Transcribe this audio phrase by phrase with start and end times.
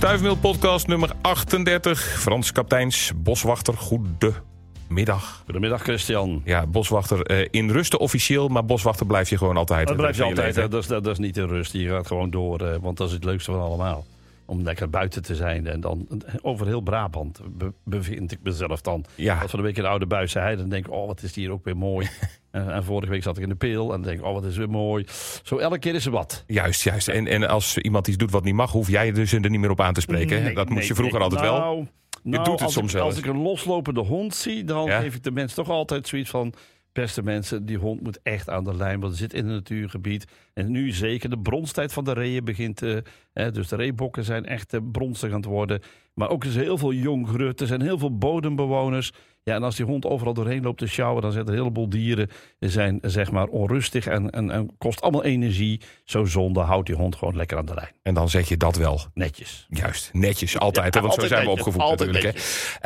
[0.00, 2.00] Stuifmeel podcast nummer 38.
[2.00, 5.42] Frans Kapteins, boswachter, goedemiddag.
[5.44, 6.42] Goedemiddag Christian.
[6.44, 9.86] Ja, boswachter eh, in rusten officieel, maar boswachter blijf je gewoon altijd.
[9.86, 11.72] Dat blijf je altijd, dat, is, dat, is niet in rust.
[11.72, 14.06] Je gaat gewoon door, eh, want dat is het leukste van allemaal.
[14.44, 15.66] Om lekker buiten te zijn.
[15.66, 16.08] En dan
[16.42, 19.04] over heel Brabant be- bevind ik mezelf dan.
[19.14, 19.38] Ja.
[19.40, 21.34] Als van de week in de Oude Buis zei, dan denk ik, oh wat is
[21.34, 22.08] hier ook weer mooi.
[22.50, 25.04] En, vorige week zat ik in de Peel en denk oh wat is weer mooi.
[25.42, 26.44] Zo elke keer is er wat.
[26.46, 27.08] Juist, juist.
[27.08, 29.60] En, en als iemand iets doet wat niet mag, hoef jij je dus er niet
[29.60, 30.42] meer op aan te spreken.
[30.42, 31.28] Nee, dat moest je vroeger nee.
[31.28, 31.58] altijd wel.
[31.58, 31.86] Nou,
[32.22, 35.00] nou, doet het als soms wel Als ik een loslopende hond zie, dan Ja?
[35.00, 36.54] geef ik de mensen toch altijd zoiets van...
[36.92, 40.24] Beste mensen, die hond moet echt aan de lijn, want het zit in een natuurgebied.
[40.54, 42.82] En nu zeker de bronstijd van de reeën begint.
[42.82, 42.96] eh,
[43.32, 45.80] hè, dus de reebokken zijn echt eh, bronstig aan het worden.
[46.14, 47.60] Maar ook is heel veel jong grut.
[47.60, 49.12] Er zijn heel veel bodembewoners.
[49.42, 51.88] Ja, en als die hond overal doorheen loopt te sjouwen, dan zijn er een heleboel
[51.88, 52.30] dieren.
[52.58, 55.80] Die zijn zeg maar onrustig en, en, en kost allemaal energie.
[56.04, 57.92] Zo zonde, houdt die hond gewoon lekker aan de lijn.
[58.02, 59.00] En dan zeg je dat wel.
[59.14, 59.66] Netjes.
[59.70, 60.94] Juist, netjes, altijd.
[60.94, 62.24] hè, want zo zijn we opgevoed natuurlijk.
[62.24, 62.30] Hè.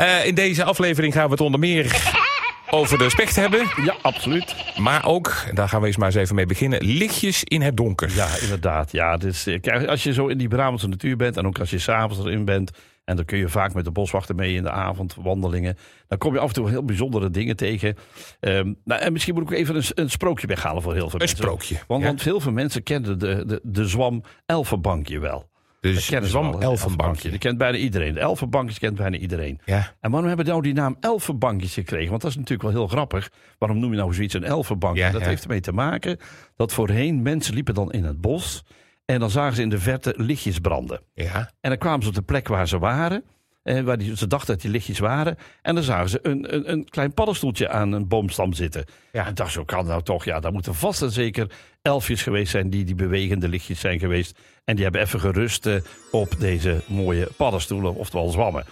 [0.05, 2.13] Eh, in deze aflevering gaan we het onder meer
[2.71, 3.67] over de specht hebben.
[3.85, 4.55] Ja, absoluut.
[4.77, 8.11] Maar ook, daar gaan we eens maar eens even mee beginnen, lichtjes in het donker.
[8.15, 8.93] Ja, inderdaad.
[8.93, 11.79] Ja, dus, eh, als je zo in die Brabantse natuur bent en ook als je
[11.79, 12.71] s'avonds erin bent.
[13.05, 15.77] En dan kun je vaak met de boswachter mee in de avondwandelingen.
[16.09, 17.97] Dan kom je af en toe heel bijzondere dingen tegen.
[18.41, 21.27] Ehm, nou, en misschien moet ik even een, een sprookje weghalen voor heel veel Een
[21.27, 21.37] mensen.
[21.37, 21.77] sprookje.
[21.87, 22.07] Want, ja.
[22.09, 25.53] want heel veel mensen kennen de, de, de zwam elfenbankje wel.
[25.81, 27.31] Dus Dat zwam wel, elfenbankje.
[27.31, 28.15] Dat kent bijna iedereen.
[28.15, 29.61] De elfenbankjes kent bijna iedereen.
[29.65, 29.93] Ja.
[30.01, 32.11] En waarom hebben we nou die naam elfenbankjes gekregen?
[32.11, 33.31] Want dat is natuurlijk wel heel grappig.
[33.59, 35.03] Waarom noem je nou zoiets een elfenbankje?
[35.03, 35.27] Ja, dat ja.
[35.27, 36.19] heeft ermee te maken
[36.57, 38.65] dat voorheen mensen liepen dan in het bos.
[39.05, 41.01] En dan zagen ze in de verte lichtjes branden.
[41.15, 41.51] Ja.
[41.61, 43.25] En dan kwamen ze op de plek waar ze waren.
[43.63, 45.37] Eh, waar die, ze dachten dat die lichtjes waren.
[45.63, 48.85] En dan zagen ze een, een, een klein paddenstoeltje aan een boomstam zitten.
[49.13, 49.27] Ja.
[49.27, 50.25] En dacht zo kan nou toch.
[50.25, 51.51] Ja, daar moeten vast en zeker
[51.83, 54.39] elfjes geweest zijn die die bewegende lichtjes zijn geweest.
[54.65, 55.75] En die hebben even gerust eh,
[56.11, 58.65] op deze mooie paddenstoelen, oftewel zwammen.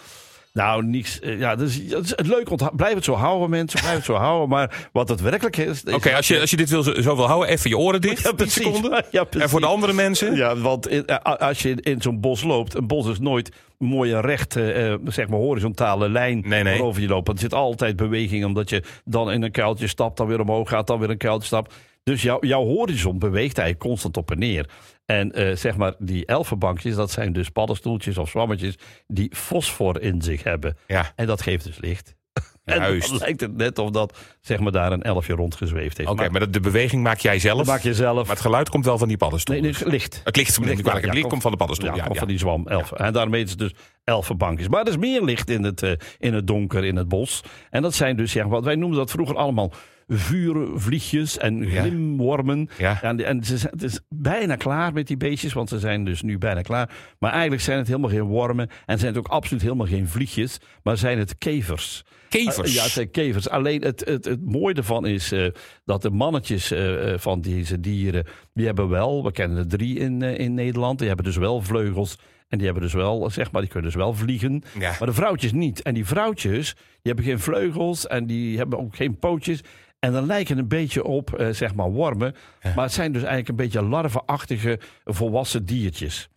[0.53, 1.21] Nou, niets.
[1.21, 2.49] eh, ja, is het leuk.
[2.77, 3.81] Blijf het zo houden, mensen.
[3.81, 4.49] Blijf het zo houden.
[4.49, 5.83] Maar wat het werkelijk is.
[5.85, 8.17] Oké, als, je, als je dit wil, zo wil houden, even je oren dicht.
[8.23, 8.63] Ja, 10 precies.
[8.65, 8.91] seconden.
[9.11, 9.51] Ja, En precies.
[9.51, 10.35] voor de andere mensen?
[10.37, 11.17] Ja, want in- eh,
[11.49, 14.95] als je in, in zo'n bos loopt, een bos is nooit een mooie rechte, eh,
[15.05, 16.73] zeg maar horizontale lijn Nee, nee.
[16.79, 17.27] waarover je loopt.
[17.27, 20.69] Want er zit altijd beweging, omdat je dan in een kuiltje stapt, dan weer omhoog
[20.69, 21.75] gaat, dan weer een kuiltje stapt.
[22.03, 24.69] Dus jouw jouw horizon beweegt eigenlijk constant op en neer.
[25.07, 28.75] En eh, zeg maar, die elfenbankjes, dat zijn dus paddenstoeltjes of zwammetjes
[29.07, 30.77] die fosfor in zich hebben.
[30.87, 31.13] Ja.
[31.17, 32.15] En dat geeft dus licht.
[32.65, 33.09] En Juist.
[33.09, 36.11] dan lijkt het net of dat zeg maar, daar een elfje rondgezweefd heeft.
[36.11, 37.57] Oké, maar de beweging maak jij zelf.
[37.57, 38.27] dat maak je zelf.
[38.27, 39.61] Maar het geluid komt wel van die paddenstoel.
[39.61, 40.21] Nee, nee, licht.
[40.25, 41.89] Het licht, het ja, licht komt van de paddenstoel.
[41.89, 42.19] Ja, Ja, komt ja.
[42.21, 42.67] van die zwam.
[42.69, 42.93] Elf.
[42.93, 43.75] En daarmee is het dus
[44.05, 44.69] elfenbankjes.
[44.69, 47.43] Maar er is meer licht in het, eh, in het donker, in het bos.
[47.71, 49.73] En dat zijn dus, ja, wat wij noemden dat vroeger allemaal
[50.19, 52.69] vuurvliegjes en glimwormen.
[52.79, 53.03] Ja.
[53.03, 56.23] En, en ze zijn, het is bijna klaar met die beestjes, want ze zijn dus
[56.23, 56.91] nu bijna klaar.
[57.19, 60.59] Maar eigenlijk zijn het helemaal geen wormen en zijn het ook absoluut helemaal geen vliegjes,
[60.83, 62.05] maar zijn het kevers.
[62.29, 62.75] Kevers.
[62.75, 63.49] Ja, het zijn kevers.
[63.49, 65.47] Alleen het, het, het mooie ervan is eh,
[65.85, 69.99] dat de mannetjes eh, eh, van deze dieren, die hebben wel, we kennen er drie
[69.99, 72.19] in, eh, in Nederland, die hebben dus wel vleugels.
[72.49, 74.63] En die hebben dus wel, zeg maar, die kunnen dus wel vliegen.
[74.79, 74.95] Ja.
[74.99, 75.83] Maar de vrouwtjes niet.
[75.83, 79.61] En die vrouwtjes, die hebben geen vleugels en die hebben ook geen pootjes.
[80.05, 82.35] En dan lijken een beetje op, eh, zeg maar, wormen.
[82.63, 86.29] Maar het zijn dus eigenlijk een beetje larvenachtige volwassen diertjes.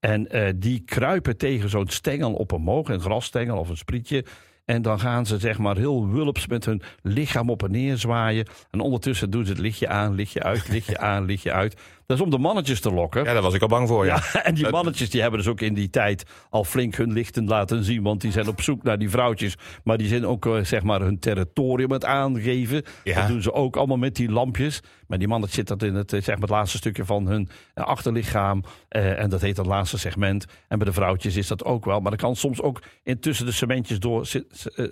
[0.00, 4.24] En eh, die kruipen tegen zo'n stengel op omhoog, een grasstengel of een sprietje.
[4.64, 8.46] En dan gaan ze zeg maar heel wulps met hun lichaam op en neer zwaaien.
[8.70, 11.80] En ondertussen doen ze het lichtje aan, lichtje uit, lichtje aan, lichtje uit.
[12.06, 13.24] Dat is om de mannetjes te lokken.
[13.24, 14.22] Ja, daar was ik al bang voor, ja.
[14.32, 17.46] Ja, en die mannetjes die hebben dus ook in die tijd al flink hun lichten
[17.46, 18.02] laten zien.
[18.02, 19.56] Want die zijn op zoek naar die vrouwtjes.
[19.84, 22.82] Maar die zijn ook eh, zeg maar hun territorium aan het aangeven.
[23.04, 23.20] Ja.
[23.20, 24.80] Dat doen ze ook allemaal met die lampjes.
[25.06, 27.48] Maar die mannetjes zitten dat in het, eh, zeg maar het laatste stukje van hun
[27.74, 28.64] eh, achterlichaam.
[28.88, 30.46] Eh, en dat heet het laatste segment.
[30.68, 32.00] En bij de vrouwtjes is dat ook wel.
[32.00, 34.26] Maar dat kan soms ook intussen de cementjes door,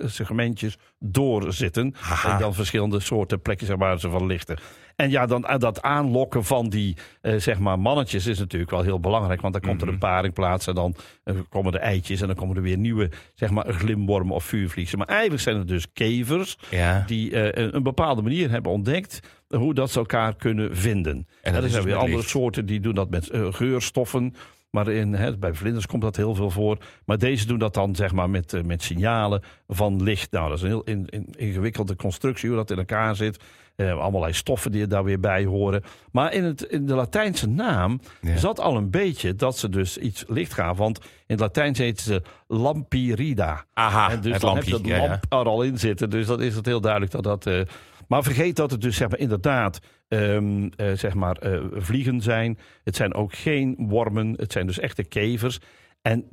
[0.04, 1.94] segmentjes doorzitten.
[2.24, 4.58] En dan verschillende soorten plekjes waar ze van lichten.
[4.97, 8.82] En ja, dan eh, dat aanlokken van die eh, zeg maar mannetjes is natuurlijk wel
[8.82, 9.41] heel belangrijk.
[9.41, 9.86] Want dan komt Mhm.
[9.86, 10.94] er een paring plaats en dan
[11.24, 14.98] eh, komen er eitjes en dan komen er weer nieuwe zeg maar glimwormen of vuurvliegen.
[14.98, 17.04] Maar eigenlijk zijn het dus kevers Ja.
[17.06, 21.27] die een, een bepaalde manier hebben ontdekt hoe dat ze elkaar kunnen vinden.
[21.42, 22.28] En, dat er is zijn dus weer andere licht.
[22.30, 24.34] soorten die doen dat met geurstoffen.
[24.71, 26.78] Maar in, hè, bij vlinders komt dat heel veel voor.
[27.06, 30.30] Maar deze doen dat dan zeg maar met, met signalen van licht.
[30.33, 33.42] Nou, dat is een heel in, in- ingewikkelde constructie hoe dat in elkaar zit.
[33.77, 35.83] Eh, allerlei stoffen die er daar weer bij horen.
[36.13, 38.36] Maar in, het, in de Latijnse naam Ja.
[38.36, 40.77] zat al een beetje dat ze dus iets licht gaan.
[40.77, 43.65] Want in het Latijns heten ze lampirida.
[43.74, 44.72] Aha, en dus het dan lampje.
[44.77, 44.98] heb je ja.
[45.07, 46.10] lamp er al in zitten.
[46.10, 47.47] Dus dan is het heel duidelijk dat dat...
[47.47, 47.60] eh,
[48.09, 49.78] maar vergeet dat het dus zeg maar, inderdaad
[50.09, 51.36] ehm, eh, zeg maar,
[51.75, 52.59] vliegen zijn.
[52.84, 54.34] Het zijn ook geen wormen.
[54.36, 55.59] Het zijn dus echte kevers.
[56.03, 56.28] En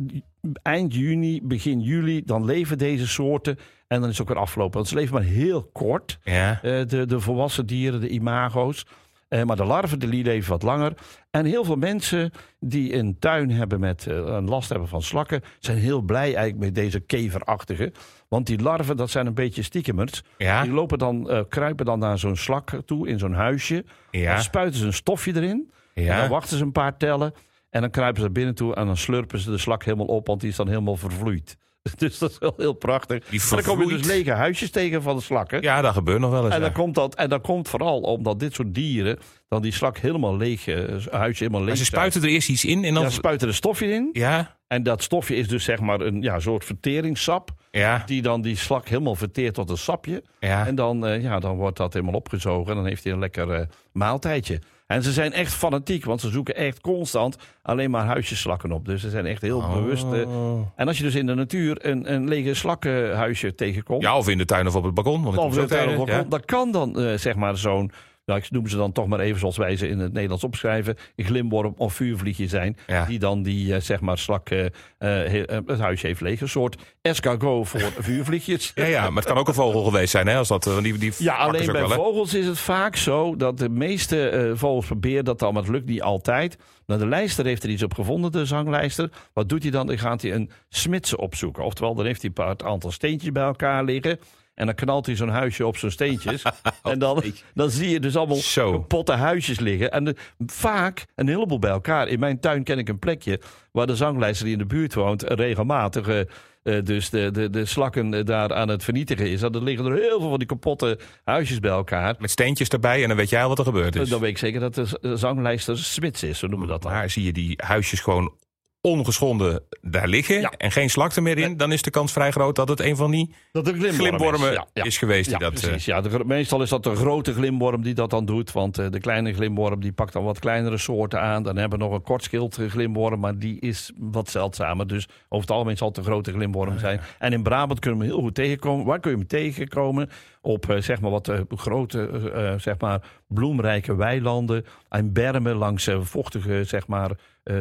[0.61, 3.57] eind juni, begin juli, dan leven deze soorten.
[3.87, 4.75] En dan is het ook weer afgelopen.
[4.75, 6.19] Want ze leven maar heel kort.
[6.23, 6.61] Ja.
[6.61, 8.85] Eh, de, de volwassen dieren, de imago's.
[9.29, 10.93] Eh, maar de larven, die leven wat langer.
[11.31, 15.41] En heel veel mensen die een tuin hebben met eh, een last hebben van slakken,
[15.59, 17.91] zijn heel blij eigenlijk met deze keverachtige.
[18.27, 20.23] Want die larven, dat zijn een beetje stiekemers.
[20.37, 20.63] Ja.
[20.63, 23.85] Die lopen dan, eh, kruipen dan naar zo'n slak toe in zo'n huisje.
[24.11, 24.33] Ja.
[24.33, 25.71] Dan spuiten ze een stofje erin.
[25.93, 27.33] En dan wachten ze een paar tellen.
[27.69, 30.27] En dan kruipen ze er binnen toe en dan slurpen ze de slak helemaal op,
[30.27, 31.57] want die is dan helemaal vervloeid.
[31.97, 33.25] Dus dat is wel heel prachtig.
[33.29, 35.61] Die En dan kom je dus lege huisjes tegen van de slakken.
[35.61, 36.53] ja, dat gebeurt nog wel eens.
[36.53, 36.65] En ja.
[36.65, 40.37] dan, komt dat, en dan komt vooral omdat dit soort dieren dan die slak helemaal
[40.37, 40.75] leeg, eh,
[41.11, 43.03] huisje helemaal leeg ze spuiten er eerst iets in en dan...
[43.03, 44.09] Ja, ze spuiten er stofje in.
[44.13, 47.51] Ja, En dat stofje is dus zeg maar een ja, soort verteringssap.
[47.71, 50.23] ja, Die dan die slak helemaal verteert tot een sapje.
[50.39, 50.67] ja.
[50.67, 52.69] En dan, eh, ja, dan wordt dat helemaal opgezogen.
[52.69, 54.61] En dan heeft hij een lekker eh, maaltijdje.
[54.89, 58.85] En ze zijn echt fanatiek, want ze zoeken echt constant alleen maar huisjeslakken op.
[58.85, 60.03] Dus ze zijn echt heel bewust.
[60.03, 60.27] eh.
[60.29, 60.59] Oh.
[60.75, 64.01] En als je dus in de natuur een, een lege slakkenhuisje tegenkomt.
[64.01, 65.23] Ja, of in de tuin of op het balkon.
[65.23, 66.13] Want Of zo het tuin of ja.
[66.13, 67.91] balkon, Dat kan dan eh, zeg maar zo'n,
[68.37, 71.25] ik noem ze dan toch maar even zoals wij ze in het Nederlands opschrijven, een
[71.25, 72.77] glimworm of vuurvliegje zijn.
[72.87, 73.05] Ja.
[73.05, 76.41] Die dan die eh, zeg maar slak eh, eh, he- het huisje heeft leeg.
[76.41, 78.71] Een soort escargot voor vuurvliegjes.
[78.75, 80.37] Ja, ja, maar het kan ook een vogel geweest zijn, hè?
[80.37, 83.69] Als dat, die, die Ja, alleen bij wel, vogels is het vaak zo dat de
[83.69, 86.57] meeste vogels proberen dat dan, maar het lukt niet altijd.
[86.85, 89.09] Nou, de lijster heeft er iets op gevonden, de zanglijster.
[89.33, 89.87] Wat doet hij dan?
[89.87, 91.63] Dan gaat hij een smidse opzoeken.
[91.63, 94.19] Oftewel, dan heeft hij een paar aantal steentjes bij elkaar liggen.
[94.59, 96.43] En dan knalt hij zo'n huisje op zijn steentjes.
[96.83, 97.23] en dan,
[97.53, 98.71] dan zie je dus allemaal Zo.
[98.71, 99.91] kapotte huisjes liggen.
[99.91, 100.15] En de-
[100.45, 102.07] vaak een heleboel bij elkaar.
[102.07, 103.39] In mijn tuin ken ik een plekje
[103.71, 105.23] waar de zanglijster die in de buurt woont...
[105.23, 109.41] regelmatig eh, eh, dus de, de, de slakken eh, daar aan het vernietigen is.
[109.41, 112.15] En er liggen er heel veel van die kapotte huisjes bij elkaar.
[112.19, 114.09] Met steentjes erbij en dan weet jij al wat er gebeurd is.
[114.09, 116.91] Dan weet ik zeker dat de zanglijster Smits is, zo noemen we dat dan.
[116.91, 118.33] Maar zie je die huisjes gewoon
[118.81, 120.51] ongeschonden daar liggen Ja.
[120.57, 122.95] en geen slak er meer in, dan is de kans vrij groot dat het een
[122.95, 125.59] van die Dat glimwormen is geweest Ja, die dat...
[125.61, 125.85] eh, precies.
[125.85, 128.51] Ja, de, meestal is dat de grote glimworm die dat dan doet.
[128.51, 131.43] Want eh, de kleine glimworm die pakt dan wat kleinere soorten aan.
[131.43, 134.87] Dan hebben we nog een kortschild glimworm, maar die is wat zeldzamer.
[134.87, 137.01] Dus over het algemeen zal het een grote glimworm zijn.
[137.19, 138.85] En in Brabant kunnen we hem heel goed tegenkomen.
[138.85, 140.09] Waar kun je hem tegenkomen?
[140.41, 144.65] Op eh, zeg maar wat grote, zeg maar bloemrijke weilanden.
[144.89, 147.11] En bermen langs vochtige zeg maar,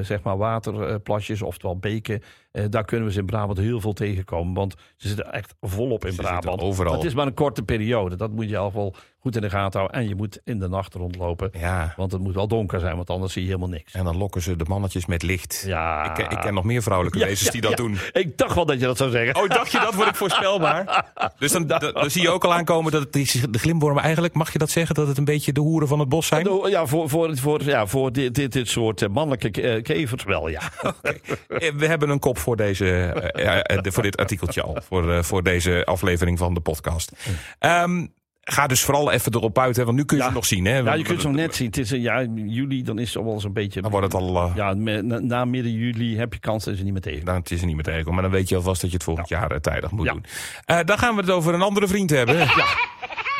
[0.00, 2.22] zeg maar waterplasjes, oftewel beken.
[2.50, 4.54] Eh, daar kunnen we ze in Brabant heel veel tegenkomen.
[4.54, 6.60] Want ze zitten echt volop in Ze Brabant.
[6.60, 7.04] overal.
[7.04, 8.16] Is maar een korte periode.
[8.16, 10.00] Dat moet je al wel goed in de gaten houden.
[10.00, 11.50] En je moet in de nacht rondlopen.
[11.52, 13.92] ja, Want het moet wel donker zijn, want anders zie je helemaal niks.
[13.92, 15.62] en dan lokken ze de mannetjes met licht.
[15.66, 16.04] Ja.
[16.04, 17.96] Ik, ken- ik ken nog meer vrouwelijke Ja, wezens die dat doen.
[18.12, 19.42] Ik dacht wel dat je dat zou zeggen.
[19.42, 19.94] Oh, dacht je dat?
[19.94, 20.86] Word ik voorspelbaar?
[21.38, 23.12] Dus dan, dan, dan zie je ook al aankomen dat het,
[23.52, 26.08] de glimwormen eigenlijk, mag je dat zeggen, dat het een beetje de hoeren van het
[26.08, 26.48] bos zijn?
[26.70, 30.60] Ja, voor, voor, voor, ja, voor dit, dit, dit soort mannelijke eh, kevers wel, ja.
[31.02, 34.76] Eh, We hebben een kop voor, deze, eh, ja, eh, de- voor dit artikeltje al.
[34.88, 37.12] Voor, eh, voor deze aflevering van de podcast.
[37.58, 38.06] Ehm,
[38.50, 40.28] ga dus vooral even erop uit, hè, want nu kun je Ja.
[40.28, 40.64] ze nog zien.
[40.64, 40.76] Hè?
[40.78, 41.66] Ja, je kunt zo net zien.
[41.66, 43.80] Het is ja, juli, dan is het al wel eens een beetje...
[43.82, 44.36] Dan wordt het al...
[44.36, 47.24] eh, Ja, na, na midden juli heb je kans dat ze niet meer tegen.
[47.24, 49.04] Nou, het is er niet meer tegen, maar dan weet je alvast dat je het
[49.04, 50.12] volgend jaar eh, tijdig moet Ja.
[50.12, 50.24] doen.
[50.64, 52.36] Eh, dan gaan we het over een andere vriend hebben.
[52.36, 52.66] Ja.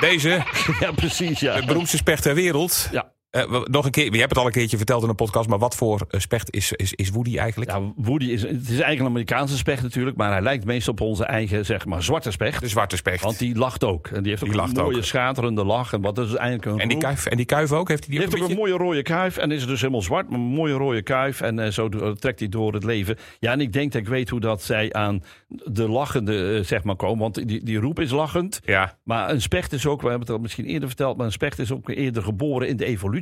[0.00, 0.28] Deze,
[0.80, 1.60] Ja, precies, ja.
[1.60, 2.88] de beroemdste specht ter wereld.
[2.92, 3.12] Ja.
[3.30, 5.58] Eh, nog een keer, je hebt het al een keertje verteld in een podcast, maar
[5.58, 7.70] wat voor eh, specht is, is, is Woody eigenlijk?
[7.70, 11.00] Ja, Woody is, het is eigenlijk een Amerikaanse specht natuurlijk, maar hij lijkt meest op
[11.00, 12.60] onze eigen, zeg maar, zwarte specht.
[12.60, 13.22] De zwarte specht.
[13.22, 14.06] Want die lacht ook.
[14.06, 15.04] En die heeft ook Die een mooie ook.
[15.04, 15.92] schaterende lach.
[15.92, 17.88] En wat is eigenlijk een en, die kuif, en die kuif ook?
[17.88, 18.78] Heeft hij die, Die ook heeft ook een een beetje?
[18.78, 21.40] mooie rode kuif en is dus helemaal zwart, maar een mooie rode kuif.
[21.40, 23.16] En eh, zo trekt hij door het leven.
[23.38, 25.22] Ja, en ik denk dat ik weet hoe dat zij aan
[25.64, 27.18] de lachende, zeg maar, komen.
[27.18, 28.60] Want die, die roep is lachend.
[28.64, 31.32] Ja, Maar een specht is ook, we hebben het al misschien eerder verteld, maar een
[31.32, 33.16] specht is ook eerder geboren in de evolutie.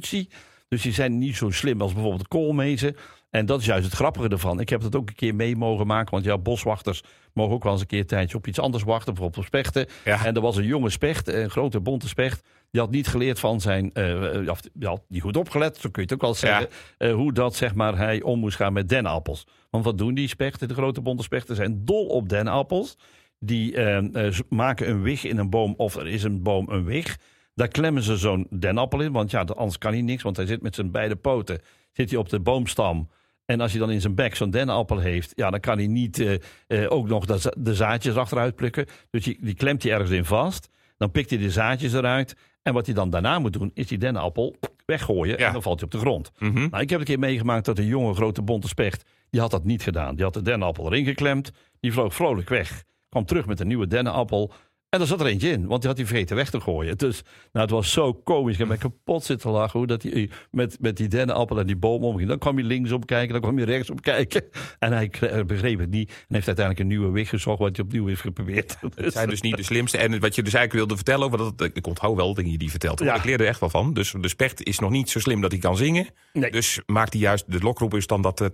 [0.68, 2.96] Dus die zijn niet zo slim als bijvoorbeeld de koolmezen.
[3.30, 4.60] En dat is juist het grappige ervan.
[4.60, 6.10] Ik heb dat ook een keer mee mogen maken.
[6.10, 9.14] Want ja, boswachters mogen ook wel eens een keer een tijdje op iets anders wachten.
[9.14, 9.86] Bijvoorbeeld op spechten.
[10.04, 10.24] Ja.
[10.24, 12.46] En er was een jonge specht, een grote bonte specht.
[12.70, 16.02] Die had niet geleerd van zijn, eh, of die had niet goed opgelet, zo kun
[16.02, 16.68] je het ook wel zeggen.
[16.98, 19.46] eh, hoe dat zeg maar hij om moest gaan met dennenappels.
[19.70, 22.96] Want wat doen die spechten, de grote bonte spechten, zijn dol op dennenappels.
[23.38, 26.84] Die eh, eh, maken een wig in een boom, of er is een boom een
[26.84, 27.16] wig.
[27.56, 30.22] Daar klemmen ze zo'n denappel in, want ja, anders kan hij niks.
[30.22, 31.60] Want hij zit met zijn beide poten
[31.92, 33.08] zit hij op de boomstam.
[33.44, 36.18] En als hij dan in zijn bek zo'n dennenappel heeft, ja, dan kan hij niet
[36.18, 36.34] eh,
[36.66, 38.86] eh, ook nog de, za- de zaadjes achteruit plukken.
[39.10, 40.68] Dus die, die klemt hij ergens in vast.
[40.96, 42.36] Dan pikt hij de zaadjes eruit.
[42.62, 45.38] En wat hij dan daarna moet doen, is die dennenappel weggooien.
[45.38, 45.46] Ja.
[45.46, 46.30] En dan valt hij op de grond.
[46.38, 46.68] Mhm.
[46.70, 49.64] Nou, ik heb een keer meegemaakt dat een jonge grote bonte specht, die had dat
[49.64, 50.14] niet gedaan.
[50.14, 52.84] Die had de dennenappel erin geklemd, die vloog vrolijk weg.
[53.08, 54.52] Kwam terug met een nieuwe dennenappel.
[54.88, 56.98] En daar zat er eentje in, want die had hij vergeten weg te gooien.
[56.98, 58.52] Dus nou, het was zo komisch.
[58.52, 61.76] Ik heb me kapot zitten lachen hoe dat hij met, met die dennenappel en die
[61.76, 62.28] boom omging.
[62.28, 64.44] Dan kwam hij linksom kijken, dan kwam hij rechtsom kijken.
[64.78, 65.10] En hij
[65.46, 66.08] begreep het niet.
[66.08, 68.76] En heeft uiteindelijk een nieuwe weg gezocht, wat hij opnieuw heeft geprobeerd.
[68.94, 69.98] Het zijn dus niet de slimste.
[69.98, 71.70] En wat je dus eigenlijk wilde vertellen over dat.
[71.76, 73.00] Ik onthoud wel dingen die hij vertelt.
[73.00, 73.14] Ja.
[73.14, 73.92] Ik leerde er echt wel van.
[73.94, 76.06] Dus de specht is nog niet zo slim dat hij kan zingen.
[76.32, 76.50] Nee.
[76.50, 77.52] Dus maakt hij juist.
[77.52, 78.50] De lokroep is dan dat.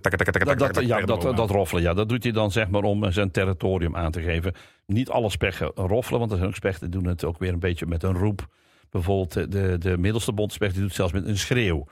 [0.81, 1.83] Ja, dat, dat roffelen.
[1.83, 4.53] Ja, dat doet hij dan zeg maar om zijn territorium aan te geven.
[4.85, 7.59] Niet alle spechten roffelen, want er zijn ook spechten die doen het ook weer een
[7.59, 8.47] beetje met een roep.
[8.89, 11.87] Bijvoorbeeld de, de middelste bontspecht die doet het zelfs met een schreeuw.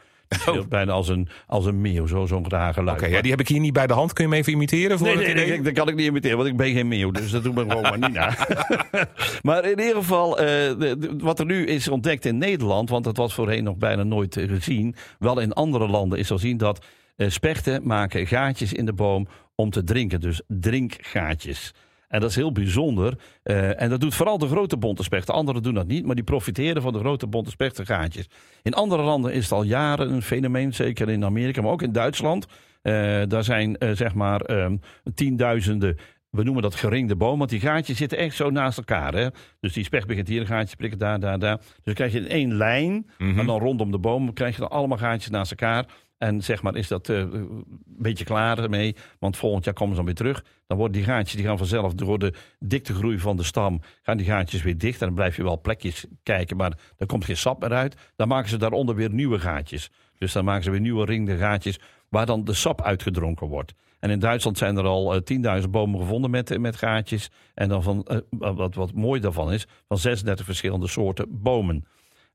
[0.48, 0.68] Oh.
[0.70, 3.02] Bijna als een, als een meeuw, zo'n zo grage luid.
[3.02, 4.14] Oké, ja, die heb ik hier niet bij de hand.
[4.14, 4.98] Kun je hem even imiteren?
[4.98, 7.12] Voor nee, nee, nee, dat kan ik niet imiteren, want ik ben geen meeuw.
[7.12, 8.36] Dus dat doe ik gewoon maar niet na.
[9.48, 12.90] maar in ieder geval, uh, de, wat er nu is ontdekt in Nederland...
[12.90, 14.96] want dat was voorheen nog bijna nooit gezien...
[15.20, 16.86] wel in andere landen is al zien dat
[17.18, 20.20] uh, spechten maken gaatjes in de boom om te drinken.
[20.20, 21.74] Dus drinkgaatjes.
[22.12, 23.18] En dat is heel bijzonder.
[23.44, 25.34] Uh, en dat doet vooral de grote bonte spechten.
[25.34, 28.30] Anderen doen dat niet, maar die profiteren van de grote bonte spechtengaatjes.
[28.64, 31.92] In andere landen is het al jaren een fenomeen, zeker in Amerika, maar ook in
[31.92, 32.46] Duitsland.
[32.84, 34.80] Uh, daar zijn uh, zeg maar um,
[35.14, 35.98] tienduizenden
[36.30, 39.14] we noemen dat geringde boom, want die gaatjes zitten echt zo naast elkaar.
[39.14, 39.28] Hè?
[39.60, 41.58] Dus die specht begint hier een gaatje prikken, daar, daar, daar.
[41.58, 43.40] Dus dan krijg je in één lijn, mm -hmm.
[43.40, 45.86] en dan rondom de boom krijg je dan allemaal gaatjes naast elkaar.
[46.22, 48.96] En zeg maar, is dat uh, een beetje klaar ermee?
[49.20, 50.44] Want volgend jaar komen ze dan weer terug.
[50.68, 53.82] Dan worden die gaatjes die gaan vanzelf door de diktegroei van de stam.
[54.02, 55.00] gaan die gaatjes weer dicht.
[55.00, 57.96] En dan blijf je wel plekjes kijken, maar er komt geen sap meer uit.
[58.16, 59.90] Dan maken ze daaronder weer nieuwe gaatjes.
[60.18, 61.80] Dus dan maken ze weer nieuwe ringde gaatjes.
[62.10, 63.74] waar dan de sap uitgedronken wordt.
[64.00, 67.30] En in Duitsland zijn er al uh, 10.000 bomen gevonden met, met gaatjes.
[67.54, 71.86] En dan van, uh, wat, wat mooi daarvan is, van 36 verschillende soorten bomen.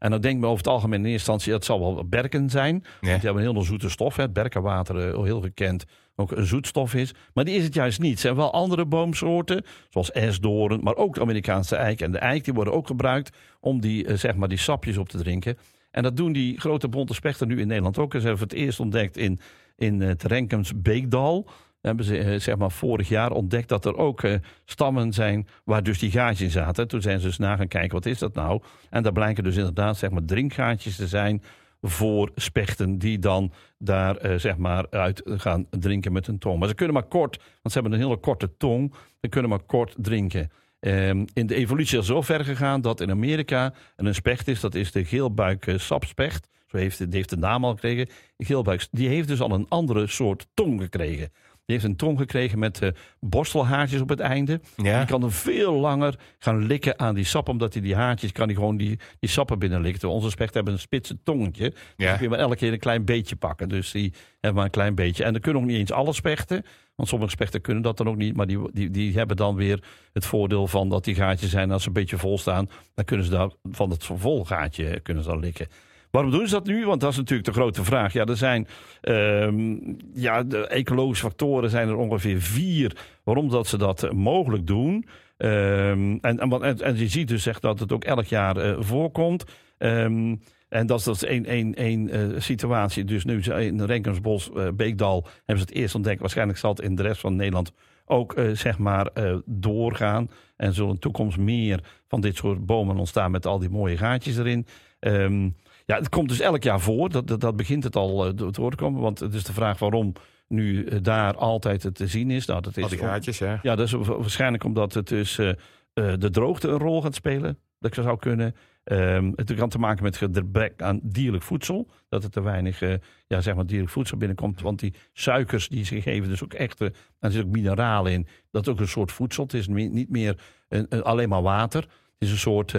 [0.07, 2.75] En dan denk ik over het algemeen in eerste instantie, dat zal wel berken zijn.
[2.75, 2.83] Ja.
[3.01, 4.17] Want die hebben een heel zoete stof.
[4.17, 4.31] Hè.
[4.31, 5.85] Berkenwater, eh, heel gekend,
[6.17, 7.15] ook een zoetstof is.
[7.35, 8.13] Maar die is het juist niet.
[8.13, 12.01] Er zijn wel andere boomsoorten, zoals esdoorn, maar ook de Amerikaanse eik.
[12.01, 15.09] En de eik die worden ook gebruikt om die, eh, zeg maar die sapjes op
[15.09, 15.59] te drinken.
[15.91, 18.13] En dat doen die grote bonte spechten nu in Nederland ook.
[18.13, 19.41] Ze hebben het eerst ontdekt in,
[19.77, 21.49] in het Renkens Beekdal
[21.87, 25.83] hebben ze eh, zeg maar vorig jaar ontdekt dat er ook uh, stammen zijn waar
[25.83, 26.89] dus die gaatjes in zaten.
[26.89, 28.63] Toen zijn ze dus na gaan kijken, wat is dat nou?
[28.91, 31.43] En daar blijken dus inderdaad zeg maar drinkgaatjes te zijn
[31.83, 36.59] voor spechten die dan daar uh, zeg maar uit gaan drinken met hun tong.
[36.59, 39.63] Maar ze kunnen maar kort, want ze hebben een hele korte tong, ze kunnen maar
[39.67, 40.51] kort drinken.
[40.81, 44.75] Um, in de evolutie is zo ver gegaan dat in Amerika een specht is, dat
[44.75, 46.49] is de geelbuik sapspecht.
[46.67, 48.09] Zo heeft, die heeft de naam al gekregen.
[48.39, 51.33] Geelbuik, die heeft dus al een andere soort tong gekregen.
[51.67, 52.89] Die heeft een tong gekregen met uh,
[53.21, 54.61] borstelhaartjes op het einde.
[54.77, 57.49] Die kan dan veel langer gaan likken aan die sap.
[57.49, 60.09] Omdat hij die haartjes kan hij gewoon die, die sappen binnenlikken.
[60.09, 61.71] Onze spechten hebben een spitse tongetje.
[61.71, 62.13] Dus ja.
[62.13, 63.69] kun je maar elke keer een klein beetje pakken.
[63.69, 65.25] Dus die hebben maar een klein beetje.
[65.25, 66.65] En dan kunnen ook niet eens alle spechten.
[66.95, 68.37] Want sommige spechten kunnen dat dan ook niet.
[68.37, 69.83] Maar die, die, die hebben dan weer
[70.13, 71.71] het voordeel van dat die gaatjes zijn.
[71.71, 75.23] Als ze een beetje vol staan, dan kunnen ze daar van het vol gaatje kunnen
[75.23, 75.69] ze dan likken.
[76.11, 76.87] Waarom doen ze dat nu?
[76.87, 78.13] Want dat is natuurlijk de grote vraag.
[78.13, 78.67] Ja, er zijn
[79.03, 85.07] um, ja, de ecologische factoren zijn er ongeveer vier waarom dat ze dat mogelijk doen.
[85.39, 89.45] Um, en, en, en, je ziet dus echt dat het ook elk jaar uh, voorkomt.
[89.79, 93.05] Um, en dat is, dat één, uh, situatie.
[93.05, 96.21] Dus nu in Renkensbos, uh, Beekdal hebben ze het eerst ontdekt.
[96.21, 97.73] Waarschijnlijk zal het in de rest van Nederland
[98.05, 99.11] ook zeg maar
[99.45, 100.31] doorgaan.
[100.57, 103.97] En zullen in de toekomst meer van dit soort bomen ontstaan met al die mooie
[103.97, 104.67] gaatjes erin.
[105.01, 105.55] Um,
[105.87, 107.11] ja, het komt dus elk jaar voor.
[107.11, 109.01] Dat, dat, dat begint het al uh, te worden komen.
[109.01, 110.13] Want het is de vraag waarom
[110.49, 112.47] nu uh, daar altijd het te zien is.
[112.47, 113.59] Nou, dat is al die gaatjes, ja.
[113.63, 115.53] Ja, dat is waarschijnlijk omdat het dus uh,
[115.95, 117.59] de droogte een rol gaat spelen.
[117.79, 118.55] Dat zou kunnen.
[118.85, 121.89] Um, het kan te maken met gebrek aan dierlijk voedsel.
[122.09, 122.81] Dat er te weinig
[123.27, 124.61] ja, zeg maar dierlijk voedsel binnenkomt.
[124.61, 126.93] Want die suikers die ze geven, dus ook echte.
[127.19, 128.27] Er zit ook mineralen in.
[128.51, 129.43] Dat is ook een soort voedsel.
[129.43, 130.39] Het is niet meer
[130.69, 131.81] een, een, alleen maar water.
[131.81, 132.75] Het is een soort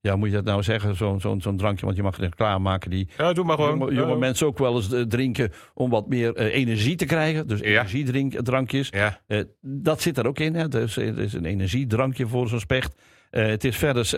[0.00, 2.90] ja, moet je dat nou zeggen, zo'n zo'n zo'n drankje, want je mag het klaarmaken.
[2.90, 3.78] Die ja, doe maar gewoon.
[3.78, 7.46] Jonge, jonge mensen ook wel eens uh, drinken om wat meer uh, energie te krijgen.
[7.46, 8.88] Dus energiedrankjes.
[8.88, 9.20] Ja.
[9.26, 10.54] Uh, dat zit er ook in.
[10.54, 10.68] Hè.
[10.68, 13.00] Dus er is een energiedrankje voor zo'n specht.
[13.30, 14.10] het is verder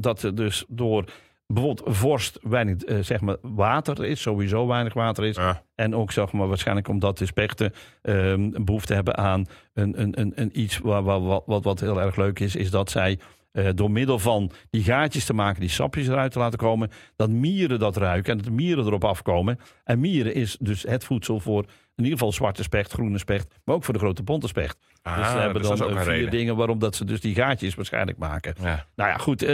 [0.00, 1.04] dat er dus door
[1.46, 5.36] bijvoorbeeld vorst weinig zeg maar water is, sowieso weinig water is.
[5.36, 5.62] Ja.
[5.74, 10.32] En ook zeg maar waarschijnlijk omdat de spechten ehm, behoefte hebben aan een, een, een,
[10.34, 13.18] een iets waar, wat, wat, wat heel erg leuk is, is dat zij
[13.58, 17.30] uh, door middel van die gaatjes te maken, die sapjes eruit te laten komen, dat
[17.30, 19.58] mieren dat ruiken en dat mieren erop afkomen.
[19.84, 21.64] En mieren is dus het voedsel voor
[21.98, 24.78] in ieder geval zwarte specht, groene specht, maar ook voor de grote bonte specht.
[25.02, 26.30] Ah, dus ze hebben dus dan vier reden.
[26.30, 28.54] dingen waarom dat ze dus die gaatjes waarschijnlijk maken.
[28.60, 28.86] Ja.
[28.96, 29.42] Nou ja, goed.
[29.42, 29.48] Uh,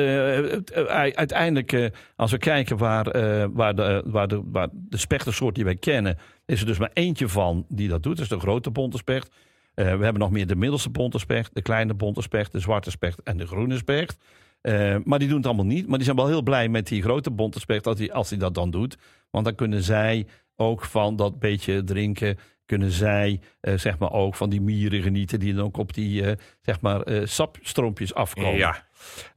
[1.13, 3.05] uiteindelijk, uh, als we kijken waar,
[3.53, 7.29] waar, de, waar, de, waar de spechtersoort die wij kennen, is er dus maar eentje
[7.29, 8.17] van die dat doet.
[8.17, 9.35] Dat is de grote bonte specht.
[9.75, 13.37] Uh, we hebben nog meer de middelste bontespecht, de kleine bontespecht, de zwarte specht en
[13.37, 14.17] de groene specht.
[14.61, 15.87] Eh, maar die doen het allemaal niet.
[15.87, 18.55] Maar die zijn wel heel blij met die grote bontenspecht als hij als die dat
[18.55, 18.99] dan doet.
[19.31, 20.27] Want dan kunnen zij
[20.57, 25.41] ook van dat beetje drinken kunnen zij eh, zeg maar ook van die mieren genieten
[25.41, 28.57] die dan ook op die eh, zeg maar eh, sapstroompjes afkomen.
[28.57, 28.87] Ja.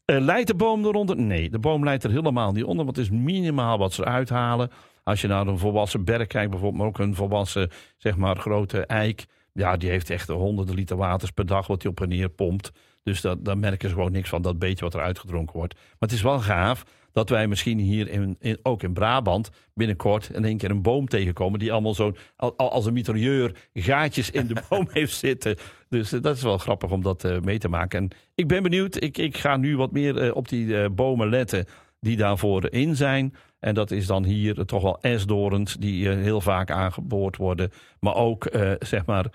[0.06, 1.18] Eh, leidt de boom eronder?
[1.18, 4.30] Nee, de boom leidt er helemaal niet onder, want het is minimaal wat ze eruit
[4.30, 4.72] halen.
[5.04, 8.86] Als je naar een volwassen berk kijkt, bijvoorbeeld, maar ook een volwassen zeg maar grote
[8.86, 9.26] eik,
[9.58, 12.72] ja, die heeft echt honderden liter waters per dag wat hij op en neer pompt.
[13.04, 15.74] Dus dat, daar merken ze gewoon niks van, dat beetje wat er uitgedronken wordt.
[15.74, 20.30] Maar het is wel gaaf dat wij misschien hier in, in, ook in Brabant binnenkort
[20.34, 24.32] in één keer een boom tegenkomen die allemaal zo'n al- al- als een mitrailleur gaatjes
[24.32, 25.56] in de boom heeft zitten.
[25.90, 28.00] Dus eh, dat is wel grappig om dat eh, mee te maken.
[28.00, 29.04] En ik ben benieuwd.
[29.04, 31.66] Ik, ik ga nu wat meer eh, op die bomen letten
[32.00, 33.34] die daarvoor in zijn.
[33.60, 37.72] En dat is dan hier toch wel esdorens die heel vaak aangeboord worden.
[38.00, 39.26] Maar ook eh, zeg maar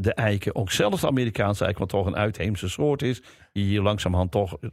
[0.00, 0.54] de eiken.
[0.54, 3.22] Ook zelfs de Amerikaanse eik, wat toch een uitheemse soort is.
[3.52, 4.70] Die hier langzamerhand toch eh,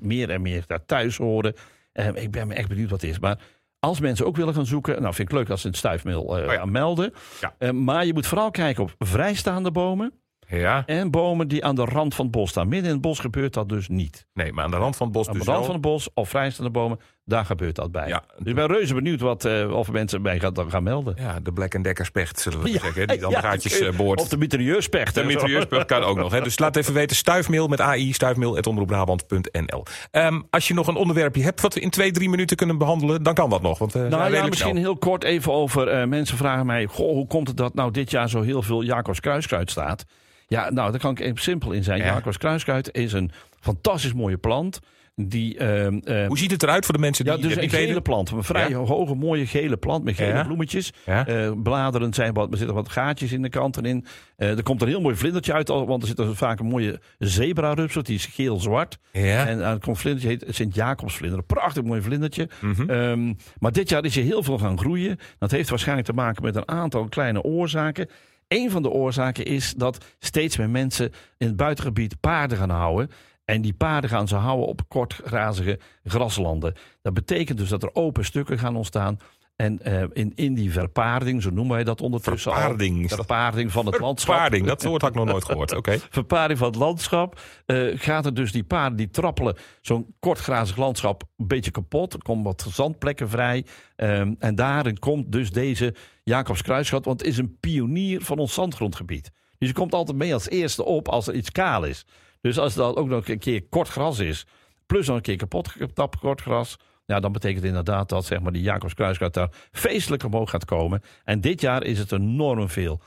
[0.00, 1.54] meer en meer daar thuis horen.
[1.92, 3.18] Eh, ik ben me echt benieuwd wat het is.
[3.18, 3.38] Maar
[3.78, 6.44] als mensen ook willen gaan zoeken, nou vind ik leuk als ze het stuifmeel eh,
[6.54, 6.60] ja.
[6.60, 7.12] aan melden.
[7.40, 7.54] Ja.
[7.58, 10.12] Eh, maar je moet vooral kijken op vrijstaande bomen
[10.48, 10.82] Ja.
[10.86, 12.68] en bomen die aan de rand van het bos staan.
[12.68, 14.26] Midden in het bos gebeurt dat dus niet.
[14.34, 15.72] Nee, maar aan de rand van het bos Aan dus de rand wel.
[15.72, 18.08] van het bos of vrijstaande bomen, daar gebeurt dat bij.
[18.08, 18.24] Ja.
[18.38, 21.14] Dus ik ben reuze benieuwd wat, eh, of mensen bij gaan, gaan melden.
[21.18, 23.08] Ja, de Black Decker specht, zullen we Ja, zeggen.
[23.08, 24.20] Die dan ja, gaatjes eh, boort.
[24.20, 25.14] Of de mitrailleurspecht.
[25.14, 26.32] De mitrailleurspecht kan ook nog.
[26.32, 26.40] Hè.
[26.40, 27.16] Dus laat even weten.
[27.16, 28.12] Stuifmail met AI.
[28.12, 32.78] Stuifmail.omroepbrabant.nl Ehm Als je nog een onderwerpje hebt wat we in twee, drie minuten kunnen
[32.78, 33.78] behandelen, dan kan dat nog.
[33.78, 34.82] Want, zijn Nou ja, misschien snel.
[34.82, 36.08] heel kort even over.
[36.08, 39.20] mensen vragen mij: Goh, hoe komt het dat nou dit jaar zo heel veel Jacobs
[39.20, 40.04] kruiskruid staat?
[40.46, 41.98] Ja, nou, daar kan ik even simpel in zijn.
[41.98, 42.04] Ja.
[42.04, 44.80] Jacobs kruiskruid is een fantastisch mooie plant.
[45.14, 47.86] Die, ehm, ehm, Hoe ziet het eruit voor de mensen die ja, dus een gele
[47.86, 48.02] weten?
[48.02, 48.30] plant.
[48.30, 48.76] Een vrij Ja.
[48.76, 50.44] hoge, mooie gele plant met gele Ja.
[50.44, 50.92] bloemetjes.
[51.04, 54.06] Eh, bladeren zijn wat, er zitten wat gaatjes in de kanten in.
[54.36, 57.00] Eh, er komt een heel mooi vlindertje uit, want er zit er vaak een mooie
[57.18, 58.02] zebra-rupsel.
[58.02, 58.98] Die is geel-zwart.
[59.12, 59.46] Ja.
[59.46, 61.38] En het komt vlindertje heet Sint-Jacobsvlinder.
[61.38, 62.48] Een prachtig mooi vlindertje.
[62.60, 62.90] Mhm.
[62.90, 65.18] Ehm, maar dit jaar is hij heel veel gaan groeien.
[65.38, 68.08] Dat heeft waarschijnlijk te maken met een aantal kleine oorzaken.
[68.48, 73.10] Een van de oorzaken is dat steeds meer mensen in het buitengebied paarden gaan houden.
[73.44, 76.74] En die paarden gaan ze houden op kortgrazige graslanden.
[77.02, 79.18] Dat betekent dus dat er open stukken gaan ontstaan.
[79.56, 83.10] En eh, in, in die verpaarding, zo noemen wij dat ondertussen Verpaarding.
[83.10, 83.16] al.
[83.16, 84.36] Verpaarding van het landschap.
[84.36, 85.74] Paarding, dat woord had ik nog nooit gehoord.
[85.76, 85.98] Oké.
[86.10, 87.40] Verpaarding van het landschap.
[87.66, 92.12] eh, gaat er dus die paarden die trappelen zo'n kortgrazig landschap een beetje kapot.
[92.12, 93.64] Er komen wat zandplekken vrij.
[93.96, 98.54] Ehm, en daarin komt dus deze Jacobs Kruisgat, want het is een pionier van ons
[98.54, 99.30] zandgrondgebied.
[99.58, 102.06] Dus je komt altijd mee als eerste op als er iets kaal is.
[102.42, 104.46] Dus als dat ook nog een keer kort gras is,
[104.86, 106.76] plus nog een keer kapot getapt kort gras.
[107.06, 111.02] Ja, dan betekent inderdaad dat zeg maar, die Jacobs Kruisgat daar feestelijk omhoog gaat komen.
[111.24, 113.00] En dit jaar is het enorm veel.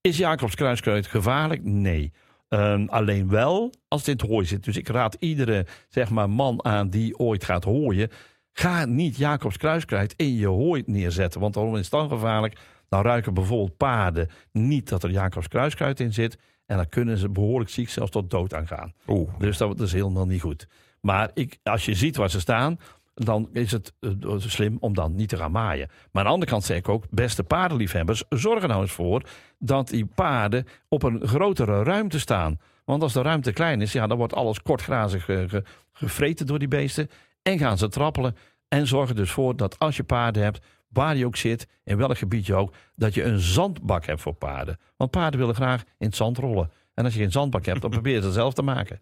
[0.00, 1.62] Is Jacobs Kruiskruid gevaarlijk?
[1.62, 2.12] Nee.
[2.48, 4.64] Ehm, alleen wel als het in hooi zit.
[4.64, 8.10] Dus ik raad iedere zeg maar, man aan die ooit gaat hooien.
[8.52, 11.40] Ga niet Jacobs Kruiskruid in je hooi neerzetten.
[11.40, 12.58] Want dan is het dan gevaarlijk.
[12.88, 16.38] Dan ruiken bijvoorbeeld paarden niet dat er Jacobs Kruiskruid in zit.
[16.66, 18.92] En dan kunnen ze behoorlijk ziek zelfs tot dood aangaan.
[19.08, 19.30] Oeh.
[19.38, 20.66] Dus dat is helemaal niet goed.
[21.00, 22.78] Maar ik, als je ziet waar ze staan,
[23.14, 25.88] dan is het eh, slim om dan niet te gaan maaien.
[25.88, 29.22] Maar aan de andere kant zeg ik ook, beste paardenliefhebbers, zorg er nou eens voor
[29.58, 32.58] dat die paarden op een grotere ruimte staan.
[32.84, 36.58] Want als de ruimte klein is, ja, dan wordt alles kortgrazig eh, ge- gevreten door
[36.58, 37.08] die beesten.
[37.42, 38.36] En gaan ze trappelen.
[38.68, 41.96] En zorg er dus voor dat als je paarden hebt, waar je ook zit, in
[41.96, 44.78] welk gebied je ook, dat je een zandbak hebt voor paarden.
[44.96, 46.70] Want paarden willen graag in het zand rollen.
[46.94, 49.00] En als je geen zandbak hebt, dan probeer je het zelf te maken.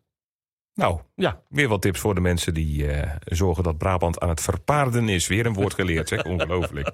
[0.75, 4.41] Nou, Ja, weer wat tips voor de mensen die eh, zorgen dat Brabant aan het
[4.41, 5.27] verpaarden is.
[5.27, 6.25] Weer een woord geleerd, zeg.
[6.33, 6.91] Ongelooflijk.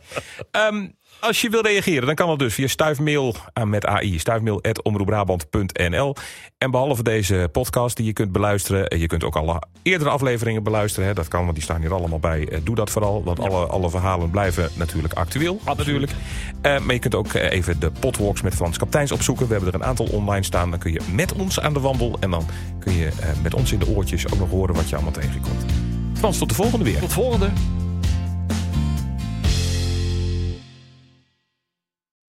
[0.50, 0.88] Ehm,
[1.20, 4.18] als je wil reageren, dan kan dat dus via stuifmail aan met AI.
[4.18, 6.14] Stuifmail.omroepbrabant.nl
[6.58, 8.88] En behalve deze podcast die je kunt beluisteren...
[8.88, 11.08] eh, je kunt ook alle eerdere afleveringen beluisteren.
[11.08, 12.48] Hè, dat kan, want die staan hier allemaal bij.
[12.48, 15.60] Eh, doe dat vooral, want alle, alle verhalen blijven natuurlijk actueel.
[15.64, 16.12] Natuurlijk.
[16.62, 19.46] Eh, maar je kunt ook eh, even de potwalks met Frans Kapteins opzoeken.
[19.46, 20.70] We hebben er een aantal online staan.
[20.70, 22.16] Dan kun je met ons aan de wandel.
[22.20, 22.46] En dan
[22.78, 25.64] kun je eh, met in de oortjes ook nog horen wat je allemaal tegenkomt.
[26.12, 26.98] Frans, tot de volgende weer.
[26.98, 27.50] tot volgende.